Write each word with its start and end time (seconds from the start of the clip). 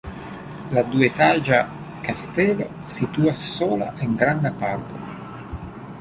La 0.75 0.83
duetaĝa 0.93 1.59
kastelo 2.07 2.69
situas 2.97 3.45
sola 3.51 3.93
en 4.07 4.17
granda 4.23 4.53
parko. 4.63 5.03